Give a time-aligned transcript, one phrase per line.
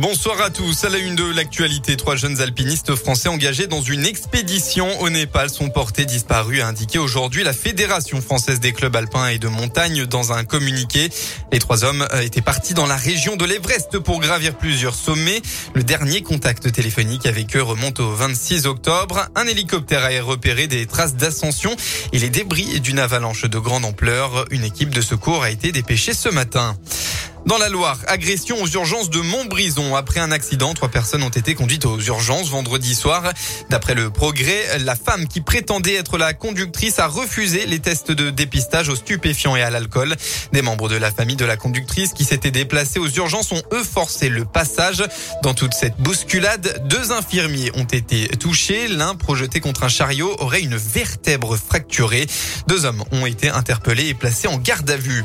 [0.00, 0.84] Bonsoir à tous.
[0.84, 5.50] À la une de l'actualité, trois jeunes alpinistes français engagés dans une expédition au Népal
[5.50, 10.06] sont portés disparus, a indiqué aujourd'hui la Fédération française des clubs alpins et de montagne
[10.06, 11.10] dans un communiqué.
[11.50, 15.42] Les trois hommes étaient partis dans la région de l'Everest pour gravir plusieurs sommets.
[15.74, 19.26] Le dernier contact téléphonique avec eux remonte au 26 octobre.
[19.34, 21.74] Un hélicoptère a repéré des traces d'ascension
[22.12, 24.44] et les débris d'une avalanche de grande ampleur.
[24.52, 26.76] Une équipe de secours a été dépêchée ce matin.
[27.46, 29.96] Dans la Loire, agression aux urgences de Montbrison.
[29.96, 33.32] Après un accident, trois personnes ont été conduites aux urgences vendredi soir.
[33.70, 38.30] D'après le progrès, la femme qui prétendait être la conductrice a refusé les tests de
[38.30, 40.16] dépistage aux stupéfiants et à l'alcool.
[40.52, 43.84] Des membres de la famille de la conductrice qui s'étaient déplacés aux urgences ont eux
[43.84, 45.02] forcé le passage.
[45.42, 48.88] Dans toute cette bousculade, deux infirmiers ont été touchés.
[48.88, 52.26] L'un projeté contre un chariot aurait une vertèbre fracturée.
[52.66, 55.24] Deux hommes ont été interpellés et placés en garde à vue.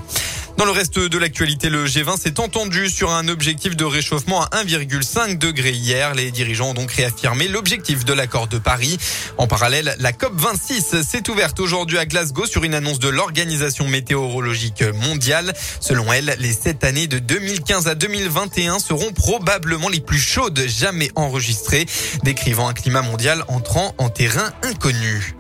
[0.64, 4.64] Dans le reste de l'actualité, le G20 s'est entendu sur un objectif de réchauffement à
[4.64, 6.16] 1,5 degré hier.
[6.16, 8.98] Les dirigeants ont donc réaffirmé l'objectif de l'accord de Paris.
[9.38, 13.90] En parallèle, la COP 26 s'est ouverte aujourd'hui à Glasgow sur une annonce de l'Organisation
[13.90, 15.54] météorologique mondiale.
[15.82, 21.12] Selon elle, les sept années de 2015 à 2021 seront probablement les plus chaudes jamais
[21.16, 21.86] enregistrées,
[22.24, 25.36] décrivant un climat mondial entrant en terrain inconnu.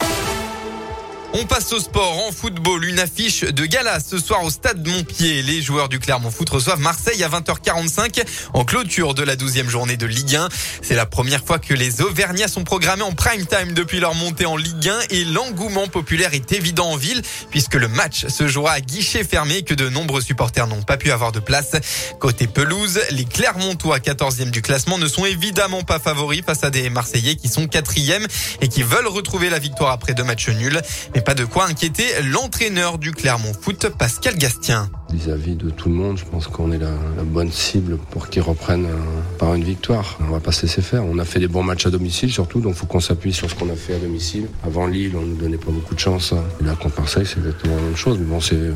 [1.36, 2.28] On passe au sport.
[2.28, 5.42] En football, une affiche de gala ce soir au stade Montpied.
[5.42, 9.98] Les joueurs du Clermont Foot reçoivent Marseille à 20h45 en clôture de la 12e journée
[9.98, 10.50] de Ligue 1.
[10.84, 14.45] C'est la première fois que les Auvergnats sont programmés en prime time depuis leur montée
[14.45, 18.73] en Ligue 1 et l'engouement populaire est évident en ville puisque le match se jouera
[18.73, 21.72] à guichet fermé que de nombreux supporters n'ont pas pu avoir de place.
[22.20, 26.92] Côté pelouse, les Clermontois 14e du classement ne sont évidemment pas favoris face à des
[26.92, 28.28] Marseillais qui sont 4e
[28.61, 30.80] et qui veulent retrouver la victoire après deux matchs nuls.
[31.23, 34.89] Pas de quoi inquiéter l'entraîneur du Clermont Foot, Pascal Gastien.
[35.13, 36.91] Vis-à-vis de tout le monde, je pense qu'on est la,
[37.23, 40.17] bonne cible pour qu'ils reprennent euh, par une victoire.
[40.21, 41.05] On va pas se laisser faire.
[41.05, 43.49] On a fait des bons matchs à domicile surtout, donc il faut qu'on s'appuie sur
[43.49, 44.48] ce qu'on a fait à domicile.
[44.65, 46.33] Avant Lille, on ne nous donnait pas beaucoup de chance.
[46.59, 48.17] Et là, contre Marseille, c'est exactement la même chose.
[48.19, 48.73] Mais bon, c'est euh,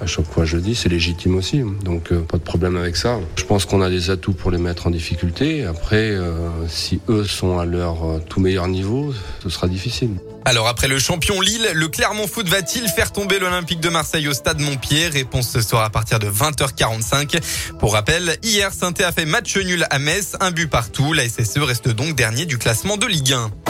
[0.00, 1.62] à chaque fois je dis, c'est légitime aussi.
[1.84, 3.18] Donc euh, pas de problème avec ça.
[3.36, 5.64] Je pense qu'on a des atouts pour les mettre en difficulté.
[5.64, 9.12] Après, euh, si eux sont à leur euh, tout meilleur niveau,
[9.42, 10.10] ce sera difficile.
[10.44, 14.32] Alors après le champion Lille, le Clermont Foot va-t-il faire tomber l'Olympique de Marseille au
[14.32, 17.40] stade Montpied Réponse ce soir à partir de 20h45.
[17.78, 21.12] Pour rappel, hier saint a fait match nul à Metz, un but partout.
[21.12, 23.69] La SSE reste donc dernier du classement de Ligue 1.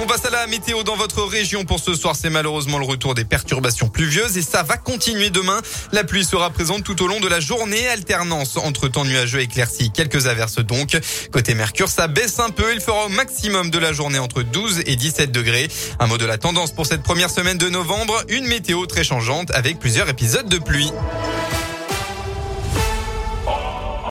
[0.00, 2.14] On passe à la météo dans votre région pour ce soir.
[2.14, 5.60] C'est malheureusement le retour des perturbations pluvieuses et ça va continuer demain.
[5.90, 7.88] La pluie sera présente tout au long de la journée.
[7.88, 9.90] Alternance entre temps nuageux et éclaircies.
[9.90, 10.96] Quelques averses donc.
[11.32, 12.72] Côté Mercure, ça baisse un peu.
[12.72, 15.66] Il fera au maximum de la journée entre 12 et 17 degrés.
[15.98, 18.22] Un mot de la tendance pour cette première semaine de novembre.
[18.28, 20.92] Une météo très changeante avec plusieurs épisodes de pluie.